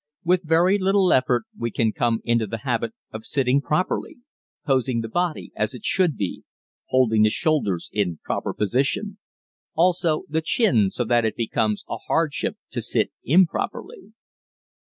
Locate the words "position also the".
8.51-10.41